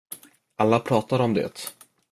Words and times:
Alla 0.55 0.79
pratar 0.79 1.19
om 1.19 1.33
det. 1.33 1.71